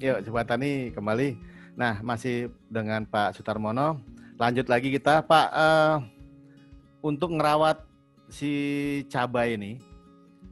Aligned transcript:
Yuk, 0.00 0.24
coba 0.32 0.48
tani 0.48 0.88
kembali. 0.96 1.36
Nah, 1.76 2.00
masih 2.00 2.48
dengan 2.72 3.04
Pak 3.04 3.36
Sutarmono. 3.36 4.00
Lanjut 4.40 4.64
lagi 4.72 4.88
kita, 4.88 5.20
Pak. 5.20 5.48
Uh, 5.52 6.00
untuk 7.04 7.36
ngerawat 7.36 7.84
si 8.32 8.48
cabai 9.12 9.60
ini 9.60 9.76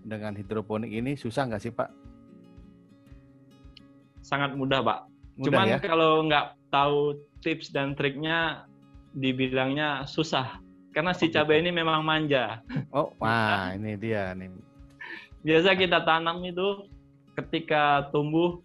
dengan 0.05 0.37
hidroponik 0.37 0.93
ini 0.93 1.17
susah 1.17 1.49
nggak 1.49 1.65
sih, 1.65 1.73
Pak? 1.73 1.89
Sangat 4.21 4.53
mudah, 4.53 4.85
Pak. 4.85 5.09
Mudah, 5.41 5.45
Cuman 5.49 5.67
ya? 5.73 5.79
kalau 5.81 6.29
nggak 6.29 6.47
tahu 6.69 7.17
tips 7.41 7.73
dan 7.73 7.97
triknya, 7.97 8.69
dibilangnya 9.17 10.05
susah. 10.05 10.61
Karena 10.93 11.17
si 11.17 11.33
cabai 11.33 11.65
ini 11.65 11.73
memang 11.73 12.05
manja. 12.05 12.61
Oh, 12.93 13.17
wah, 13.17 13.73
ini 13.73 13.97
dia 13.97 14.37
nih. 14.37 14.53
Biasa 15.41 15.73
kita 15.73 16.05
tanam 16.05 16.45
itu 16.45 16.85
ketika 17.33 18.13
tumbuh 18.13 18.61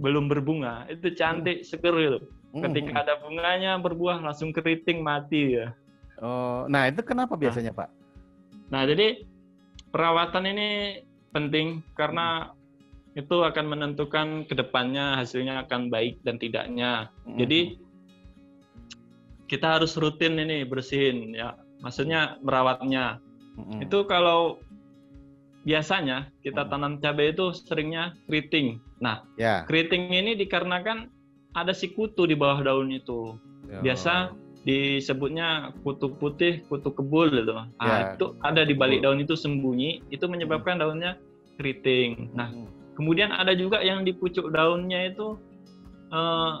belum 0.00 0.32
berbunga 0.32 0.88
itu 0.88 1.12
cantik 1.12 1.62
hmm. 1.62 1.66
seger 1.68 1.94
gitu. 1.94 2.18
Hmm, 2.50 2.62
Ketika 2.66 2.92
hmm. 2.96 3.02
ada 3.06 3.14
bunganya 3.20 3.72
berbuah 3.78 4.24
langsung 4.24 4.50
keriting 4.50 5.04
mati 5.04 5.60
ya. 5.60 5.76
Oh, 6.20 6.66
nah 6.66 6.88
itu 6.88 7.04
kenapa 7.04 7.36
nah. 7.36 7.40
biasanya 7.40 7.72
nah. 7.76 7.78
Pak? 7.84 7.88
Nah 8.72 8.82
jadi 8.88 9.06
perawatan 9.92 10.44
ini 10.48 10.68
penting 11.30 11.84
karena 11.94 12.50
itu 13.18 13.42
akan 13.42 13.66
menentukan 13.66 14.46
ke 14.46 14.54
depannya 14.54 15.18
hasilnya 15.18 15.66
akan 15.66 15.90
baik 15.90 16.22
dan 16.22 16.38
tidaknya. 16.38 17.10
Jadi 17.26 17.78
kita 19.50 19.78
harus 19.78 19.98
rutin 19.98 20.38
ini 20.38 20.62
bersihin 20.62 21.34
ya. 21.34 21.58
Maksudnya 21.82 22.38
merawatnya. 22.38 23.18
Itu 23.82 24.06
kalau 24.06 24.62
biasanya 25.64 26.32
kita 26.40 26.64
hmm. 26.64 26.70
tanam 26.72 26.92
cabai 27.00 27.36
itu 27.36 27.52
seringnya 27.52 28.16
keriting. 28.24 28.80
Nah, 29.00 29.24
yeah. 29.36 29.68
keriting 29.68 30.08
ini 30.12 30.36
dikarenakan 30.36 31.12
ada 31.52 31.72
si 31.76 31.92
kutu 31.92 32.24
di 32.24 32.36
bawah 32.36 32.64
daun 32.64 32.88
itu. 32.92 33.36
Yeah. 33.68 33.92
Biasa 33.92 34.32
disebutnya 34.64 35.72
kutu 35.84 36.12
putih, 36.16 36.64
kutu 36.68 36.92
kebul 36.92 37.32
gitu. 37.32 37.52
Nah, 37.56 37.68
yeah. 37.80 38.16
itu 38.16 38.36
ada 38.40 38.64
di 38.64 38.72
balik 38.72 39.04
daun 39.04 39.20
itu 39.20 39.36
sembunyi, 39.36 40.04
itu 40.08 40.24
menyebabkan 40.24 40.80
daunnya 40.80 41.20
keriting. 41.60 42.32
Nah, 42.32 42.48
hmm. 42.48 42.96
kemudian 42.96 43.32
ada 43.32 43.52
juga 43.52 43.84
yang 43.84 44.04
di 44.04 44.16
pucuk 44.16 44.48
daunnya 44.52 45.12
itu 45.12 45.36
eh, 46.12 46.52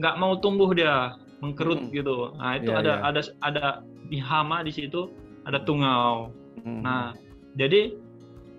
nggak 0.00 0.14
uh, 0.16 0.20
mau 0.20 0.40
tumbuh 0.40 0.72
dia, 0.72 1.16
mengkerut 1.44 1.88
hmm. 1.88 1.92
gitu. 1.92 2.32
Nah, 2.40 2.56
itu 2.56 2.72
yeah, 2.72 2.80
ada 2.80 2.92
yeah. 2.92 3.08
ada 3.08 3.20
ada 3.44 3.64
di 4.08 4.16
hama 4.16 4.64
di 4.64 4.72
situ, 4.72 5.12
ada 5.44 5.60
tungau. 5.60 6.32
Hmm. 6.64 6.80
Nah, 6.80 7.12
jadi 7.56 8.05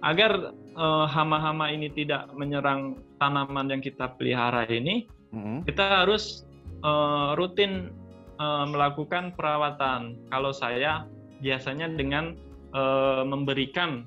agar 0.06 0.54
uh, 0.78 1.06
hama-hama 1.10 1.74
ini 1.74 1.90
tidak 1.94 2.30
menyerang 2.38 3.02
tanaman 3.18 3.74
yang 3.74 3.82
kita 3.82 4.14
pelihara 4.18 4.66
ini, 4.70 5.10
mm-hmm. 5.34 5.66
kita 5.66 6.06
harus 6.06 6.46
uh, 6.86 7.34
rutin 7.38 7.90
uh, 8.38 8.66
melakukan 8.70 9.34
perawatan. 9.34 10.18
Kalau 10.30 10.54
saya 10.54 11.10
biasanya 11.42 11.90
dengan 11.94 12.38
uh, 12.78 13.26
memberikan 13.26 14.06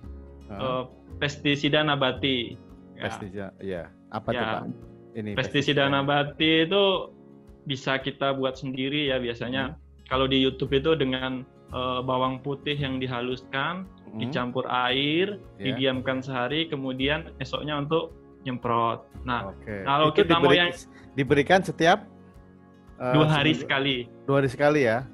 uh, 0.51 0.87
pestisida 1.19 1.83
nabati. 1.83 2.55
Ya. 2.99 3.03
Pestisida, 3.07 3.47
ya. 3.63 3.83
Apa 4.11 4.29
ya. 4.35 4.39
tuh 4.39 4.47
Pak? 4.47 4.63
Ini 5.11 5.31
pestisida, 5.35 5.85
pestisida 5.85 5.85
nabati 5.91 6.51
itu 6.71 6.85
bisa 7.67 7.99
kita 7.99 8.35
buat 8.35 8.57
sendiri 8.59 9.11
ya 9.11 9.19
biasanya. 9.19 9.75
Hmm. 9.75 9.79
Kalau 10.11 10.27
di 10.27 10.43
YouTube 10.43 10.75
itu 10.75 10.99
dengan 10.99 11.47
uh, 11.71 12.03
bawang 12.03 12.43
putih 12.43 12.75
yang 12.75 12.99
dihaluskan, 12.99 13.87
hmm. 14.13 14.19
dicampur 14.21 14.65
air, 14.69 15.39
yeah. 15.57 15.65
didiamkan 15.73 16.23
sehari, 16.23 16.67
kemudian 16.67 17.31
esoknya 17.39 17.79
untuk 17.79 18.15
nyemprot. 18.43 19.05
Nah, 19.23 19.53
okay. 19.53 19.85
kalau 19.85 20.09
Itu 20.13 20.25
kita 20.25 20.35
diberi, 20.39 20.47
mau 20.47 20.53
yang 20.57 20.71
diberikan 21.15 21.61
setiap 21.61 22.09
uh, 22.99 23.15
dua 23.15 23.27
hari 23.29 23.53
sekali. 23.55 23.97
Dua 24.25 24.43
hari 24.43 24.51
sekali 24.51 24.81
ya? 24.87 25.05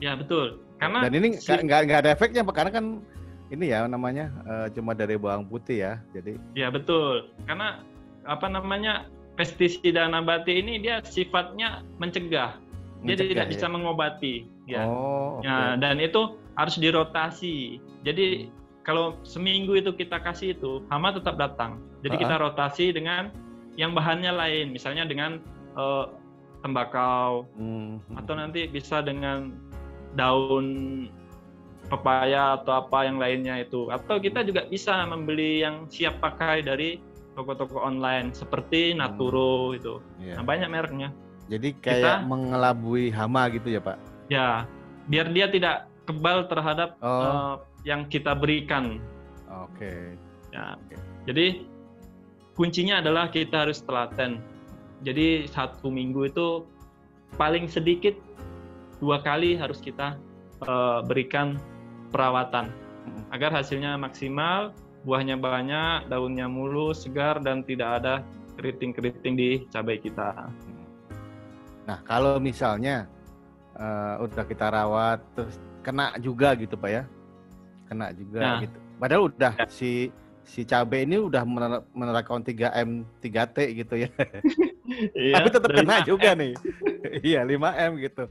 Ya 0.00 0.16
betul. 0.16 0.60
Karena 0.76 1.08
dan 1.08 1.12
ini 1.16 1.40
nggak 1.40 1.80
nggak 1.88 2.00
ada 2.04 2.10
efeknya, 2.12 2.44
karena 2.52 2.70
kan 2.72 3.00
ini 3.48 3.72
ya 3.72 3.88
namanya 3.88 4.28
uh, 4.44 4.66
cuma 4.74 4.92
dari 4.92 5.16
bawang 5.16 5.48
putih 5.48 5.82
ya, 5.82 5.92
jadi. 6.12 6.36
Ya 6.52 6.68
betul. 6.68 7.32
Karena 7.48 7.80
apa 8.26 8.50
namanya 8.50 9.08
pestisida 9.38 10.08
nabati 10.08 10.58
ini 10.58 10.82
dia 10.82 10.98
sifatnya 11.04 11.84
mencegah 12.00 12.58
dia 13.04 13.14
tidak 13.14 13.46
ya? 13.46 13.52
bisa 13.52 13.66
mengobati 13.68 14.34
ya. 14.66 14.82
Oh, 14.88 15.38
okay. 15.38 15.46
ya 15.46 15.56
dan 15.78 16.00
itu 16.00 16.40
harus 16.56 16.76
dirotasi. 16.80 17.80
Jadi 18.04 18.48
kalau 18.82 19.18
seminggu 19.22 19.76
itu 19.76 19.92
kita 19.92 20.20
kasih 20.20 20.56
itu 20.56 20.84
hama 20.92 21.12
tetap 21.12 21.36
datang. 21.36 21.80
Jadi 22.02 22.16
uh 22.16 22.18
-huh. 22.18 22.22
kita 22.26 22.34
rotasi 22.40 22.86
dengan 22.92 23.32
yang 23.76 23.92
bahannya 23.92 24.32
lain, 24.32 24.72
misalnya 24.72 25.04
dengan 25.04 25.38
uh, 25.76 26.08
tembakau 26.64 27.46
hmm. 27.54 28.18
atau 28.18 28.34
nanti 28.34 28.66
bisa 28.66 29.04
dengan 29.04 29.52
daun 30.16 30.66
pepaya 31.86 32.58
atau 32.58 32.82
apa 32.82 33.06
yang 33.06 33.20
lainnya 33.20 33.62
itu. 33.62 33.92
Atau 33.92 34.18
kita 34.18 34.42
juga 34.42 34.66
bisa 34.66 35.04
membeli 35.06 35.62
yang 35.62 35.86
siap 35.86 36.18
pakai 36.18 36.64
dari 36.64 36.98
toko-toko 37.36 37.84
online 37.84 38.32
seperti 38.32 38.96
Naturo 38.96 39.70
hmm. 39.70 39.78
itu. 39.78 39.94
Yeah. 40.18 40.40
Nah, 40.40 40.44
banyak 40.48 40.68
mereknya. 40.72 41.08
Jadi 41.46 41.78
kayak 41.78 42.02
kita, 42.02 42.26
mengelabui 42.26 43.14
hama 43.14 43.46
gitu 43.54 43.70
ya 43.70 43.78
Pak? 43.78 43.98
Ya, 44.26 44.66
biar 45.06 45.30
dia 45.30 45.46
tidak 45.46 45.86
kebal 46.06 46.46
terhadap 46.46 46.96
oh. 47.02 47.10
uh, 47.10 47.54
yang 47.82 48.06
kita 48.06 48.32
berikan. 48.32 49.02
Oke. 49.50 49.82
Okay. 49.82 50.02
Ya. 50.54 50.78
Okay. 50.86 50.98
Jadi 51.26 51.46
kuncinya 52.54 53.02
adalah 53.02 53.28
kita 53.28 53.66
harus 53.66 53.82
telaten. 53.82 54.40
Jadi 55.04 55.44
satu 55.50 55.92
minggu 55.92 56.30
itu 56.30 56.64
paling 57.36 57.68
sedikit 57.68 58.16
dua 59.02 59.20
kali 59.20 59.58
harus 59.58 59.82
kita 59.82 60.16
uh, 60.64 61.04
berikan 61.04 61.60
perawatan 62.14 62.72
agar 63.30 63.52
hasilnya 63.52 63.98
maksimal, 64.00 64.72
buahnya 65.04 65.36
banyak, 65.36 66.08
daunnya 66.10 66.48
mulus, 66.48 67.04
segar 67.04 67.38
dan 67.44 67.62
tidak 67.62 68.02
ada 68.02 68.14
keriting-keriting 68.56 69.34
di 69.36 69.50
cabai 69.68 70.00
kita. 70.00 70.48
Nah, 71.86 71.98
kalau 72.02 72.40
misalnya 72.42 73.06
uh, 73.78 74.24
udah 74.24 74.44
kita 74.48 74.66
rawat 74.72 75.22
terus 75.36 75.60
kena 75.86 76.18
juga 76.18 76.58
gitu 76.58 76.74
Pak 76.74 76.90
ya. 76.90 77.02
Kena 77.86 78.10
juga 78.10 78.40
nah. 78.42 78.58
gitu. 78.66 78.78
Padahal 78.98 79.22
udah 79.30 79.54
ya. 79.54 79.70
si 79.70 80.10
si 80.42 80.66
cabai 80.66 81.06
ini 81.06 81.18
udah 81.22 81.42
menerapkan 81.94 82.42
3M 82.42 83.06
3T 83.22 83.58
gitu 83.78 83.94
ya. 83.94 84.10
iya, 85.14 85.34
Tapi 85.38 85.48
tetap 85.54 85.70
kena 85.70 86.02
juga 86.02 86.34
nih. 86.34 86.54
iya, 87.30 87.46
5M 87.46 88.02
gitu. 88.02 88.24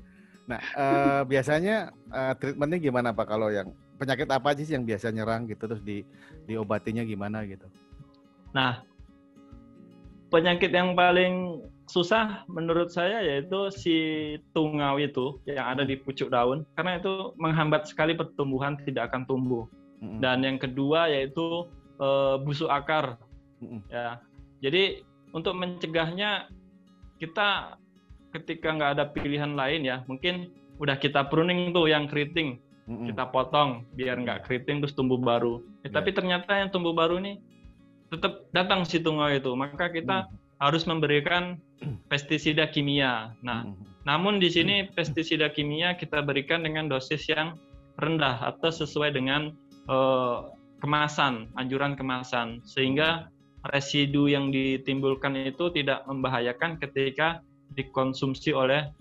Nah, 0.47 0.59
uh, 0.75 1.21
biasanya 1.23 1.95
uh, 2.11 2.33
treatmentnya 2.35 2.79
gimana 2.79 3.09
Pak 3.15 3.25
kalau 3.27 3.51
yang 3.51 3.71
penyakit 3.95 4.27
apa 4.27 4.51
sih 4.59 4.75
yang 4.75 4.83
biasa 4.83 5.09
nyerang 5.11 5.47
gitu 5.47 5.63
terus 5.65 5.83
di 5.83 6.03
diobatinya 6.47 7.03
gimana 7.07 7.43
gitu? 7.47 7.67
Nah, 8.55 8.83
penyakit 10.33 10.71
yang 10.73 10.97
paling 10.97 11.61
susah 11.85 12.41
menurut 12.49 12.89
saya 12.89 13.21
yaitu 13.21 13.69
si 13.69 13.95
tungau 14.57 14.97
itu 14.97 15.37
yang 15.45 15.77
ada 15.77 15.85
di 15.85 15.93
pucuk 15.93 16.33
daun 16.33 16.65
karena 16.73 16.97
itu 16.97 17.33
menghambat 17.37 17.85
sekali 17.85 18.17
pertumbuhan 18.17 18.77
tidak 18.81 19.13
akan 19.13 19.23
tumbuh. 19.29 19.63
Mm-hmm. 20.01 20.19
Dan 20.21 20.37
yang 20.41 20.57
kedua 20.57 21.07
yaitu 21.07 21.69
e, 22.01 22.07
busuk 22.41 22.69
akar. 22.73 23.21
Mm-hmm. 23.61 23.79
Ya. 23.93 24.19
Jadi 24.65 25.05
untuk 25.31 25.53
mencegahnya 25.53 26.49
kita 27.21 27.77
ketika 28.33 28.67
nggak 28.75 28.91
ada 28.99 29.05
pilihan 29.13 29.55
lain 29.55 29.87
ya 29.87 30.03
mungkin 30.09 30.51
udah 30.81 30.99
kita 30.99 31.31
pruning 31.31 31.71
tuh 31.71 31.87
yang 31.87 32.09
keriting 32.11 32.59
mm-hmm. 32.89 33.07
kita 33.13 33.31
potong 33.31 33.87
biar 33.95 34.19
nggak 34.19 34.49
keriting 34.49 34.81
terus 34.81 34.97
tumbuh 34.97 35.21
baru. 35.21 35.61
Ya, 35.85 35.87
yeah. 35.87 35.91
Tapi 36.01 36.09
ternyata 36.17 36.51
yang 36.57 36.73
tumbuh 36.73 36.97
baru 36.97 37.21
ini 37.21 37.37
tetap 38.15 38.47
datang 38.55 38.87
si 38.87 39.03
tungau 39.03 39.27
itu 39.27 39.51
maka 39.53 39.91
kita 39.91 40.25
mm-hmm 40.25 40.43
harus 40.59 40.87
memberikan 40.87 41.59
pestisida 42.11 42.67
kimia. 42.69 43.35
Nah, 43.43 43.67
hmm. 43.67 44.07
namun 44.07 44.39
di 44.39 44.47
sini 44.47 44.87
pestisida 44.95 45.51
kimia 45.51 45.99
kita 45.99 46.23
berikan 46.23 46.63
dengan 46.63 46.87
dosis 46.87 47.27
yang 47.27 47.59
rendah 47.99 48.39
atau 48.55 48.71
sesuai 48.71 49.15
dengan 49.15 49.51
uh, 49.87 50.51
kemasan, 50.79 51.51
anjuran 51.59 51.95
kemasan, 51.95 52.63
sehingga 52.63 53.31
residu 53.73 54.29
yang 54.29 54.51
ditimbulkan 54.53 55.35
itu 55.35 55.71
tidak 55.73 56.05
membahayakan 56.05 56.77
ketika 56.79 57.41
dikonsumsi 57.73 58.53
oleh 58.53 58.91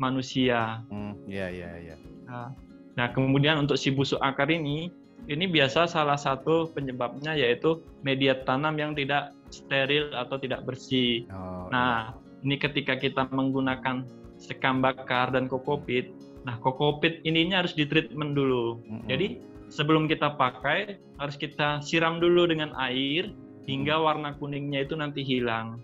manusia. 0.00 0.82
Hmm, 0.88 1.14
ya, 1.28 1.52
ya, 1.52 1.70
ya. 1.78 1.96
Nah, 2.26 2.50
nah, 2.96 3.06
kemudian 3.12 3.60
untuk 3.60 3.76
si 3.78 3.92
busuk 3.92 4.18
akar 4.24 4.48
ini, 4.48 4.90
ini 5.26 5.50
biasa 5.50 5.90
salah 5.90 6.18
satu 6.18 6.70
penyebabnya 6.70 7.34
yaitu 7.34 7.82
media 8.06 8.38
tanam 8.46 8.78
yang 8.78 8.94
tidak 8.94 9.34
steril 9.50 10.10
atau 10.14 10.38
tidak 10.38 10.62
bersih. 10.66 11.26
Oh, 11.30 11.66
nah, 11.70 12.14
iya. 12.14 12.42
ini 12.46 12.56
ketika 12.58 12.94
kita 12.98 13.26
menggunakan 13.30 14.06
sekam 14.38 14.82
bakar 14.82 15.34
dan 15.34 15.50
kokopit, 15.50 16.14
nah 16.46 16.58
kokopit 16.62 17.22
ininya 17.26 17.64
harus 17.64 17.74
ditreatment 17.74 18.38
dulu. 18.38 18.78
Mm 18.86 19.02
-hmm. 19.02 19.06
Jadi 19.10 19.26
sebelum 19.70 20.06
kita 20.06 20.38
pakai 20.38 20.98
harus 21.18 21.36
kita 21.38 21.82
siram 21.82 22.22
dulu 22.22 22.46
dengan 22.46 22.70
air 22.78 23.34
hingga 23.66 23.98
warna 23.98 24.34
kuningnya 24.38 24.86
itu 24.86 24.94
nanti 24.94 25.26
hilang. 25.26 25.82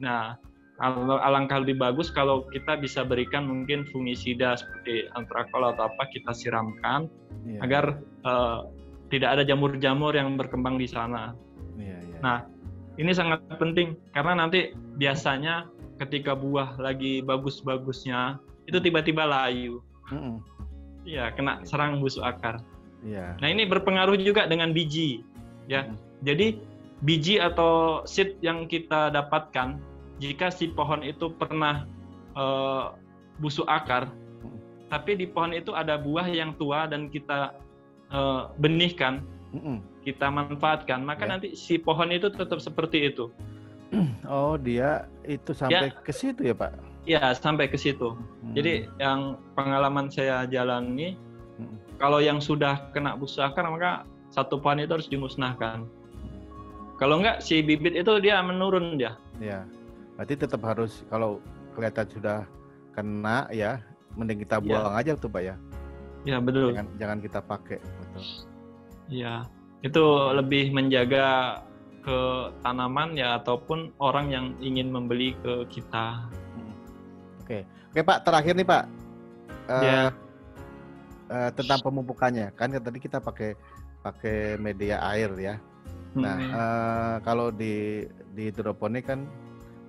Nah, 0.00 0.40
alangkah 0.82 1.62
lebih 1.62 1.78
bagus 1.78 2.10
kalau 2.10 2.42
kita 2.50 2.74
bisa 2.74 3.06
berikan 3.06 3.46
mungkin 3.46 3.86
fungisida 3.94 4.58
seperti 4.58 5.06
antrakol 5.14 5.62
atau 5.70 5.86
apa 5.86 6.10
kita 6.10 6.34
siramkan 6.34 7.06
yeah. 7.46 7.62
agar 7.62 8.02
uh, 8.26 8.66
tidak 9.14 9.38
ada 9.38 9.42
jamur-jamur 9.46 10.10
yang 10.10 10.34
berkembang 10.34 10.80
di 10.82 10.90
sana. 10.90 11.38
Yeah, 11.78 12.02
yeah. 12.02 12.20
Nah, 12.20 12.38
ini 12.98 13.14
sangat 13.14 13.46
penting 13.62 13.94
karena 14.10 14.42
nanti 14.42 14.74
biasanya 14.98 15.70
ketika 16.02 16.34
buah 16.34 16.74
lagi 16.82 17.22
bagus-bagusnya 17.22 18.42
itu 18.66 18.82
tiba-tiba 18.82 19.22
layu. 19.22 19.78
Iya, 21.06 21.30
mm 21.30 21.34
kena 21.38 21.62
serang 21.62 22.02
busuk 22.02 22.26
akar. 22.26 22.58
Yeah. 23.06 23.38
Nah, 23.38 23.54
ini 23.54 23.70
berpengaruh 23.70 24.18
juga 24.18 24.50
dengan 24.50 24.74
biji, 24.74 25.22
ya. 25.70 25.86
Mm 25.86 25.96
Jadi 26.22 26.46
biji 27.02 27.42
atau 27.42 28.06
seed 28.06 28.38
yang 28.46 28.70
kita 28.70 29.10
dapatkan 29.10 29.91
jika 30.22 30.54
si 30.54 30.70
pohon 30.70 31.02
itu 31.02 31.34
pernah 31.34 31.82
uh, 32.38 32.94
busuk 33.42 33.66
akar, 33.66 34.06
tapi 34.86 35.18
di 35.18 35.26
pohon 35.26 35.50
itu 35.50 35.74
ada 35.74 35.98
buah 35.98 36.30
yang 36.30 36.54
tua 36.54 36.86
dan 36.86 37.10
kita 37.10 37.58
uh, 38.14 38.54
benihkan, 38.62 39.26
kita 40.06 40.30
manfaatkan, 40.30 41.02
maka 41.02 41.26
yeah. 41.26 41.30
nanti 41.34 41.48
si 41.58 41.74
pohon 41.74 42.14
itu 42.14 42.30
tetap 42.30 42.62
seperti 42.62 43.10
itu. 43.10 43.26
Oh, 44.24 44.56
dia 44.56 45.04
itu 45.28 45.52
sampai 45.52 45.92
ya, 45.92 46.00
ke 46.00 46.12
situ 46.14 46.40
ya, 46.48 46.54
Pak? 46.56 46.72
Ya, 47.04 47.36
sampai 47.36 47.68
ke 47.68 47.76
situ. 47.76 48.16
Hmm. 48.16 48.54
Jadi 48.56 48.88
yang 48.96 49.36
pengalaman 49.52 50.08
saya 50.08 50.48
jalani, 50.48 51.18
hmm. 51.60 52.00
kalau 52.00 52.22
yang 52.24 52.40
sudah 52.40 52.88
kena 52.96 53.12
busuk 53.18 53.44
akar, 53.44 53.68
maka 53.68 54.08
satu 54.32 54.56
pohon 54.56 54.80
itu 54.80 54.96
harus 54.96 55.12
dimusnahkan. 55.12 55.84
Kalau 56.96 57.20
enggak, 57.20 57.44
si 57.44 57.60
bibit 57.60 57.92
itu 57.92 58.12
dia 58.24 58.40
menurun 58.40 58.96
dia. 58.96 59.20
Ya. 59.42 59.68
Berarti 60.16 60.34
tetap 60.36 60.60
harus 60.64 61.02
kalau 61.08 61.40
kelihatan 61.72 62.06
sudah 62.12 62.38
kena 62.92 63.48
ya, 63.48 63.80
mending 64.16 64.44
kita 64.44 64.60
iya. 64.60 64.64
buang 64.64 64.94
ya. 64.94 65.00
aja 65.00 65.12
tuh 65.16 65.30
Pak 65.32 65.42
ya. 65.42 65.56
Ya 66.22 66.36
betul. 66.38 66.70
Jangan, 66.70 66.88
jangan 67.00 67.18
kita 67.18 67.40
pakai. 67.42 67.78
Betul. 67.80 68.24
Ya, 69.10 69.44
itu 69.82 70.04
lebih 70.32 70.70
menjaga 70.70 71.60
ke 72.02 72.18
tanaman 72.66 73.14
ya 73.14 73.38
ataupun 73.38 73.94
orang 74.02 74.26
yang 74.30 74.46
ingin 74.58 74.90
membeli 74.90 75.34
ke 75.42 75.66
kita. 75.70 76.26
Hmm. 76.30 76.74
Oke, 77.42 77.66
oke 77.94 78.00
Pak. 78.02 78.18
Terakhir 78.26 78.54
nih 78.58 78.66
Pak. 78.66 78.84
Uh, 79.70 79.82
ya. 79.82 80.02
Uh, 81.32 81.50
tentang 81.56 81.80
pemupukannya 81.80 82.52
kan 82.52 82.68
tadi 82.76 82.98
kita 83.00 83.16
pakai 83.22 83.56
pakai 84.02 84.58
media 84.58 84.98
air 85.14 85.30
ya. 85.38 85.54
Nah, 86.12 86.36
hmm. 86.36 86.52
uh, 86.52 87.16
kalau 87.24 87.48
di 87.48 88.04
di 88.34 88.50
hidroponik 88.50 89.08
kan 89.08 89.24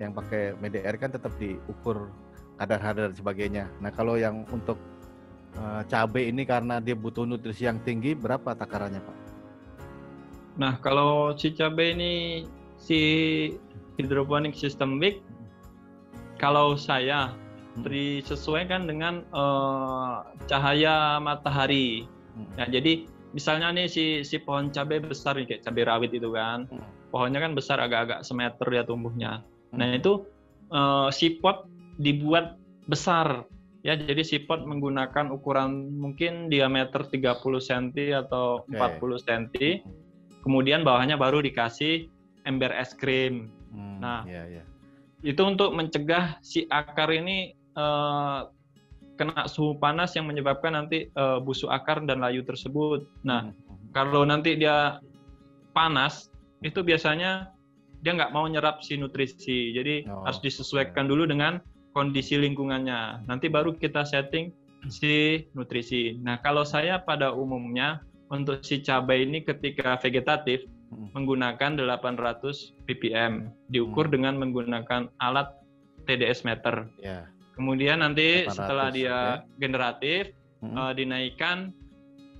yang 0.01 0.13
pakai 0.13 0.57
media 0.57 0.81
air 0.85 0.97
kan 0.97 1.13
tetap 1.13 1.33
diukur 1.37 2.09
kadar-kadar 2.57 3.13
sebagainya. 3.13 3.69
Nah 3.81 3.89
kalau 3.93 4.17
yang 4.17 4.45
untuk 4.49 4.77
uh, 5.57 5.81
cabai 5.89 6.29
ini 6.29 6.45
karena 6.45 6.77
dia 6.81 6.93
butuh 6.97 7.25
nutrisi 7.25 7.65
yang 7.65 7.81
tinggi, 7.81 8.13
berapa 8.13 8.53
takarannya 8.53 9.01
Pak? 9.01 9.17
Nah 10.57 10.73
kalau 10.81 11.33
si 11.33 11.53
cabai 11.53 11.97
ini 11.97 12.13
si 12.77 12.99
hidroponik 13.97 14.53
sistem 14.53 15.01
big, 15.01 15.21
kalau 16.37 16.77
saya 16.77 17.33
hmm. 17.77 17.85
disesuaikan 17.85 18.85
dengan 18.89 19.25
uh, 19.33 20.25
cahaya 20.49 21.17
matahari. 21.21 22.09
Ya, 22.57 22.65
jadi 22.65 23.05
misalnya 23.33 23.69
nih 23.73 23.85
si 23.89 24.05
si 24.25 24.41
pohon 24.41 24.73
cabai 24.73 25.01
besar 25.01 25.37
nih 25.37 25.45
kayak 25.53 25.61
cabai 25.69 25.83
rawit 25.85 26.11
itu 26.13 26.33
kan, 26.33 26.65
hmm. 26.69 27.13
pohonnya 27.13 27.41
kan 27.41 27.53
besar 27.53 27.77
agak-agak 27.81 28.25
semeter 28.25 28.67
ya 28.73 28.85
tumbuhnya. 28.85 29.45
Nah 29.73 29.97
itu 29.97 30.25
uh, 30.73 31.09
si 31.09 31.41
pot 31.41 31.65
dibuat 32.01 32.57
besar 32.89 33.45
ya 33.83 33.99
jadi 33.99 34.23
si 34.23 34.39
pot 34.39 34.63
menggunakan 34.63 35.29
ukuran 35.29 35.91
mungkin 35.99 36.47
diameter 36.47 37.03
30 37.03 37.35
cm 37.59 38.15
atau 38.27 38.63
okay. 38.63 38.79
40 38.79 39.27
cm 39.27 39.43
kemudian 40.43 40.87
bawahnya 40.87 41.19
baru 41.19 41.43
dikasih 41.43 42.07
ember 42.47 42.71
es 42.71 42.95
krim 42.95 43.51
hmm, 43.75 43.99
nah 43.99 44.23
yeah, 44.23 44.47
yeah. 44.47 44.65
itu 45.23 45.39
untuk 45.43 45.75
mencegah 45.75 46.39
si 46.39 46.63
akar 46.71 47.11
ini 47.11 47.55
uh, 47.75 48.47
kena 49.19 49.45
suhu 49.51 49.77
panas 49.77 50.15
yang 50.15 50.31
menyebabkan 50.31 50.73
nanti 50.73 51.11
uh, 51.19 51.43
busuk 51.43 51.69
akar 51.69 52.03
dan 52.07 52.23
layu 52.23 52.43
tersebut 52.47 53.03
nah 53.27 53.51
hmm. 53.51 53.55
hmm. 53.55 53.87
kalau 53.91 54.23
nanti 54.23 54.55
dia 54.55 55.03
panas 55.75 56.31
itu 56.63 56.79
biasanya 56.79 57.51
dia 58.03 58.11
nggak 58.13 58.35
mau 58.35 58.43
nyerap 58.45 58.83
si 58.83 58.99
nutrisi. 58.99 59.71
Jadi 59.71 60.03
oh, 60.11 60.27
harus 60.27 60.43
disesuaikan 60.43 61.07
dulu 61.07 61.23
dengan 61.23 61.63
kondisi 61.95 62.35
lingkungannya. 62.35 63.23
Nanti 63.25 63.47
baru 63.47 63.73
kita 63.79 64.03
setting 64.03 64.51
si 64.91 65.47
nutrisi. 65.55 66.19
Nah, 66.19 66.43
kalau 66.43 66.67
saya 66.67 66.99
pada 66.99 67.31
umumnya 67.31 68.03
untuk 68.27 68.59
si 68.65 68.83
cabai 68.83 69.23
ini 69.23 69.45
ketika 69.45 69.95
vegetatif 70.01 70.67
hmm. 70.91 71.15
menggunakan 71.15 71.79
800 71.79 72.75
ppm 72.89 73.47
diukur 73.71 74.11
hmm. 74.11 74.13
dengan 74.19 74.33
menggunakan 74.41 75.07
alat 75.23 75.55
TDS 76.03 76.43
meter. 76.43 76.91
Yeah. 76.99 77.31
Kemudian 77.55 78.03
nanti 78.03 78.49
800, 78.49 78.57
setelah 78.57 78.87
dia 78.91 79.17
okay. 79.39 79.61
generatif 79.61 80.21
hmm. 80.59 80.75
uh, 80.75 80.91
dinaikkan 80.91 81.71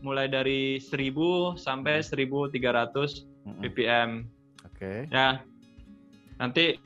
mulai 0.04 0.28
dari 0.28 0.84
1000 0.84 1.56
sampai 1.56 2.04
1300 2.04 2.52
hmm. 2.52 3.62
ppm. 3.64 4.10
Oke. 4.68 4.76
Okay. 4.76 4.98
Ya, 5.08 5.40
Nanti 6.40 6.78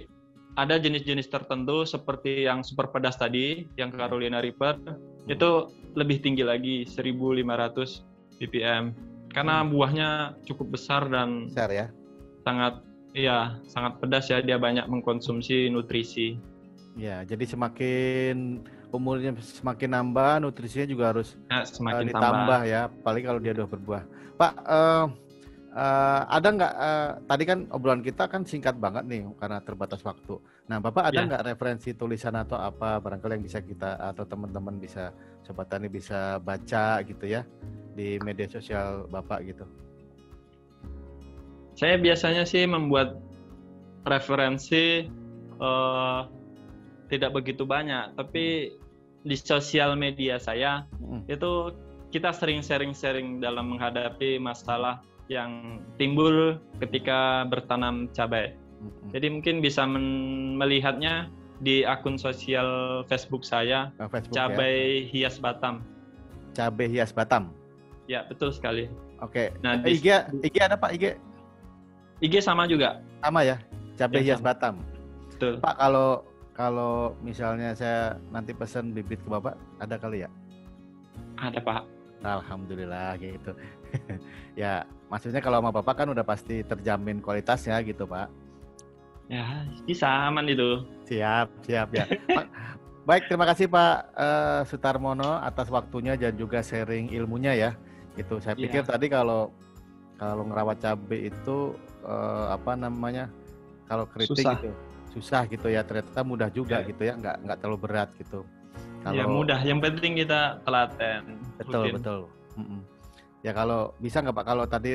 ada 0.58 0.82
jenis-jenis 0.82 1.30
tertentu 1.30 1.86
seperti 1.86 2.50
yang 2.50 2.66
super 2.66 2.90
pedas 2.90 3.22
tadi, 3.22 3.70
yang 3.78 3.94
Carolina 3.94 4.42
Reaper, 4.42 4.82
hmm. 4.82 5.30
itu 5.30 5.70
lebih 5.94 6.18
tinggi 6.26 6.42
lagi 6.42 6.84
1500 6.90 8.42
ppm. 8.42 8.84
Karena 9.30 9.62
hmm. 9.62 9.70
buahnya 9.70 10.10
cukup 10.50 10.74
besar 10.74 11.06
dan 11.14 11.54
besar 11.54 11.70
ya. 11.70 11.88
Sangat 12.42 12.82
iya, 13.14 13.62
sangat 13.70 14.02
pedas 14.02 14.34
ya, 14.34 14.42
dia 14.42 14.58
banyak 14.58 14.90
mengkonsumsi 14.90 15.70
nutrisi. 15.70 16.42
Ya, 16.98 17.22
jadi 17.22 17.46
semakin 17.46 18.66
umurnya 18.90 19.38
semakin 19.38 19.94
nambah, 19.94 20.42
nutrisinya 20.42 20.90
juga 20.90 21.14
harus 21.14 21.38
ya, 21.54 21.62
semakin 21.70 22.02
uh, 22.02 22.10
ditambah 22.10 22.34
tambah. 22.34 22.62
ya, 22.66 22.82
apalagi 22.90 23.24
kalau 23.30 23.40
dia 23.44 23.54
udah 23.54 23.68
berbuah. 23.70 24.04
Pak, 24.38 24.54
uh, 24.66 25.06
Uh, 25.78 26.26
ada 26.34 26.48
nggak 26.58 26.74
uh, 26.74 27.12
tadi 27.30 27.44
kan 27.46 27.70
obrolan 27.70 28.02
kita 28.02 28.26
kan 28.26 28.42
singkat 28.42 28.82
banget 28.82 29.06
nih 29.06 29.30
karena 29.38 29.62
terbatas 29.62 30.02
waktu. 30.02 30.42
Nah, 30.66 30.82
Bapak 30.82 31.14
ada 31.14 31.22
ya. 31.22 31.30
nggak 31.30 31.54
referensi 31.54 31.94
tulisan 31.94 32.34
atau 32.34 32.58
apa 32.58 32.98
barangkali 32.98 33.38
yang 33.38 33.46
bisa 33.46 33.62
kita 33.62 33.94
atau 34.02 34.26
teman-teman 34.26 34.82
bisa 34.82 35.14
sobat 35.46 35.70
tani 35.70 35.86
bisa 35.86 36.42
baca 36.42 37.06
gitu 37.06 37.30
ya 37.30 37.46
di 37.94 38.18
media 38.26 38.50
sosial 38.50 39.06
Bapak 39.06 39.46
gitu? 39.46 39.70
Saya 41.78 42.02
biasanya 42.02 42.42
sih 42.50 42.66
membuat 42.66 43.22
referensi 44.02 45.06
uh, 45.62 46.26
tidak 47.06 47.38
begitu 47.38 47.70
banyak, 47.70 48.18
tapi 48.18 48.74
di 49.22 49.36
sosial 49.38 49.94
media 49.94 50.42
saya 50.42 50.90
hmm. 50.98 51.30
itu 51.30 51.70
kita 52.10 52.34
sering 52.34 52.66
sharing-sharing 52.66 53.38
dalam 53.38 53.78
menghadapi 53.78 54.42
masalah 54.42 55.06
yang 55.28 55.84
timbul 56.00 56.60
ketika 56.80 57.44
bertanam 57.48 58.08
cabai. 58.16 58.56
Jadi 59.12 59.28
mungkin 59.34 59.60
bisa 59.60 59.84
melihatnya 60.56 61.32
di 61.60 61.82
akun 61.82 62.22
sosial 62.22 63.02
Facebook 63.10 63.42
saya, 63.42 63.90
oh, 63.98 64.06
Facebook, 64.10 64.38
ya. 64.38 64.46
Cabai 64.46 64.78
ya? 64.78 65.10
Hias 65.10 65.36
Batam. 65.42 65.82
Cabai 66.54 66.88
Hias 66.90 67.12
Batam. 67.12 67.50
Ya 68.06 68.24
betul 68.30 68.54
sekali. 68.54 68.88
Oke. 69.20 69.52
Nah 69.66 69.82
di, 69.82 69.98
IG 69.98 70.08
IG 70.46 70.56
ada 70.62 70.78
Pak 70.78 70.94
IG? 70.96 71.18
IG 72.22 72.34
sama 72.40 72.70
juga. 72.70 73.02
Sama 73.26 73.42
ya, 73.42 73.58
Cabai 73.98 74.22
ya, 74.22 74.34
Hias 74.34 74.40
sama. 74.40 74.48
Batam. 74.54 74.76
Betul. 75.34 75.54
Pak 75.60 75.76
kalau 75.82 76.10
kalau 76.54 77.14
misalnya 77.22 77.74
saya 77.74 78.18
nanti 78.34 78.54
pesan 78.54 78.94
bibit 78.94 79.22
ke 79.22 79.30
Bapak, 79.30 79.58
ada 79.82 79.98
kali 79.98 80.26
ya? 80.26 80.30
Ada 81.42 81.62
Pak. 81.62 81.97
Alhamdulillah 82.26 83.18
gitu. 83.22 83.52
ya 84.62 84.84
maksudnya 85.08 85.40
kalau 85.40 85.64
sama 85.64 85.72
bapak 85.72 86.04
kan 86.04 86.08
udah 86.12 86.26
pasti 86.26 86.64
terjamin 86.64 87.24
kualitasnya 87.24 87.80
gitu 87.84 88.04
pak 88.04 88.28
ya 89.28 89.68
bisa 89.84 90.08
aman 90.28 90.48
itu 90.48 90.84
siap 91.04 91.52
siap 91.64 91.88
ya 91.92 92.08
baik 93.08 93.28
terima 93.32 93.48
kasih 93.48 93.68
pak 93.72 93.94
uh, 94.16 94.62
Sutarmono 94.68 95.40
atas 95.40 95.72
waktunya 95.72 96.16
dan 96.16 96.36
juga 96.36 96.64
sharing 96.64 97.12
ilmunya 97.12 97.56
ya 97.56 97.72
itu 98.20 98.40
saya 98.44 98.56
iya. 98.56 98.64
pikir 98.68 98.84
ya. 98.84 98.88
tadi 98.88 99.08
kalau 99.08 99.52
kalau 100.18 100.44
ngerawat 100.48 100.82
cabai 100.82 101.30
itu 101.30 101.76
uh, 102.04 102.56
apa 102.56 102.74
namanya 102.74 103.30
kalau 103.88 104.08
kritik 104.10 104.44
susah. 104.44 104.60
gitu 104.60 104.72
susah 105.18 105.44
gitu 105.48 105.68
ya 105.72 105.82
ternyata 105.88 106.22
mudah 106.24 106.50
juga 106.52 106.84
ya. 106.84 106.88
gitu 106.88 107.02
ya 107.08 107.14
nggak 107.16 107.36
nggak 107.48 107.58
terlalu 107.64 107.80
berat 107.80 108.10
gitu 108.20 108.44
kalau 109.04 109.16
ya 109.16 109.26
mudah 109.28 109.60
yang 109.64 109.80
penting 109.80 110.20
kita 110.20 110.60
telaten 110.68 111.37
betul 111.58 111.84
betul. 111.94 112.20
Mm 112.58 112.66
-mm. 112.66 112.82
Ya 113.46 113.52
kalau 113.54 113.94
bisa 114.02 114.22
nggak 114.22 114.36
Pak? 114.36 114.46
Kalau 114.46 114.66
tadi 114.66 114.92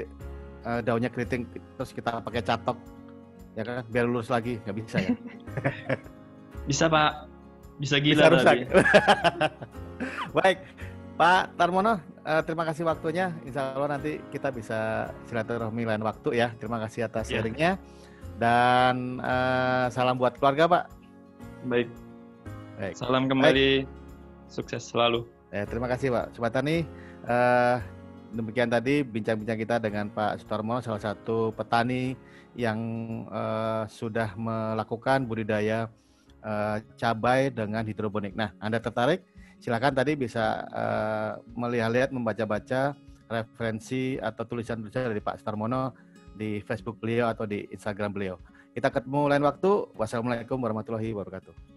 uh, 0.66 0.80
daunnya 0.82 1.10
keriting 1.10 1.46
terus 1.78 1.90
kita 1.94 2.22
pakai 2.22 2.42
catok 2.42 2.78
ya 3.58 3.62
kan? 3.62 3.82
Biar 3.90 4.04
lurus 4.08 4.30
lagi. 4.32 4.58
Nggak 4.64 4.76
bisa 4.82 4.96
ya? 5.02 5.12
Bisa 6.62 6.86
pak. 6.86 7.26
Bisa 7.82 7.98
gila 7.98 8.30
bisa 8.30 8.32
rusak. 8.38 8.56
baik. 10.38 10.58
Pak 11.18 11.58
Tarmono 11.58 11.98
uh, 11.98 12.42
terima 12.46 12.62
kasih 12.62 12.86
waktunya. 12.86 13.34
Insya 13.42 13.74
Allah 13.74 13.98
nanti 13.98 14.22
kita 14.30 14.54
bisa 14.54 15.10
silaturahmi 15.26 15.82
lain 15.82 16.06
waktu 16.06 16.38
ya. 16.38 16.54
Terima 16.56 16.78
kasih 16.86 17.10
atas 17.10 17.26
yeah. 17.28 17.42
sharingnya. 17.42 17.72
Dan 18.38 19.18
uh, 19.18 19.90
salam 19.90 20.22
buat 20.22 20.38
keluarga 20.38 20.70
Pak. 20.70 20.84
Baik. 21.66 21.90
Baik. 22.78 22.94
Salam 22.94 23.26
kembali. 23.26 23.86
Baik. 23.86 24.00
sukses 24.52 24.84
selalu 24.84 25.24
eh, 25.52 25.64
terima 25.68 25.86
kasih 25.86 26.08
Pak 26.10 26.34
Subatani 26.34 26.88
uh, 27.28 27.78
demikian 28.32 28.72
tadi 28.72 29.04
bincang-bincang 29.04 29.58
kita 29.60 29.76
dengan 29.78 30.08
Pak 30.08 30.42
Sutarmo, 30.42 30.80
salah 30.80 31.12
satu 31.12 31.52
petani 31.52 32.16
yang 32.56 32.80
uh, 33.28 33.84
sudah 33.86 34.32
melakukan 34.36 35.28
budidaya 35.28 35.92
uh, 36.40 36.80
cabai 36.96 37.52
dengan 37.52 37.84
hidroponik. 37.84 38.32
Nah, 38.32 38.56
Anda 38.58 38.80
tertarik? 38.80 39.24
Silakan 39.62 39.94
tadi 39.94 40.18
bisa 40.18 40.66
uh, 40.72 41.32
melihat-lihat, 41.54 42.10
membaca-baca 42.10 42.98
referensi 43.30 44.18
atau 44.18 44.42
tulisan-tulisan 44.44 45.12
dari 45.12 45.22
Pak 45.22 45.40
Sutarmono 45.40 45.94
di 46.34 46.58
Facebook 46.64 46.98
beliau 46.98 47.30
atau 47.30 47.46
di 47.46 47.68
Instagram 47.70 48.10
beliau. 48.10 48.36
Kita 48.72 48.88
ketemu 48.88 49.28
lain 49.28 49.44
waktu. 49.44 49.92
Wassalamualaikum 49.94 50.56
warahmatullahi 50.58 51.12
wabarakatuh. 51.12 51.71